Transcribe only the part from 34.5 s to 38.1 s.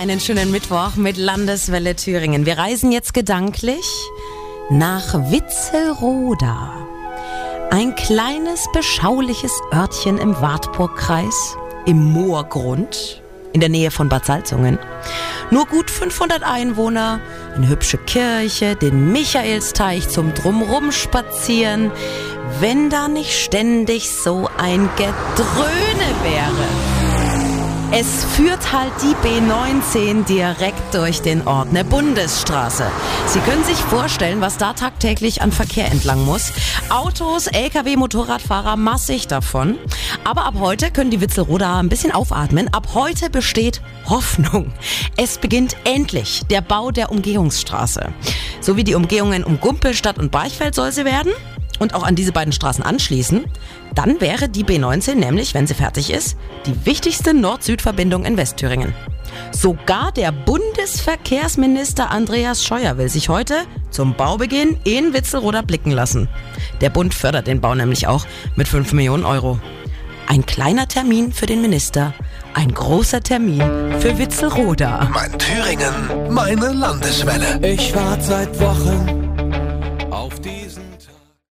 da tagtäglich an Verkehr entlang muss. Autos, Lkw,